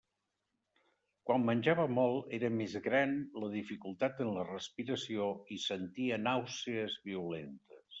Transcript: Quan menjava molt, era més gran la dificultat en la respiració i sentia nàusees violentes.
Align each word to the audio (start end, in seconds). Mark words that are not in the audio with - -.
Quan 1.29 1.45
menjava 1.49 1.85
molt, 1.99 2.33
era 2.39 2.51
més 2.55 2.75
gran 2.87 3.15
la 3.45 3.53
dificultat 3.59 4.27
en 4.29 4.35
la 4.41 4.49
respiració 4.51 5.33
i 5.59 5.63
sentia 5.71 6.23
nàusees 6.29 7.03
violentes. 7.11 7.89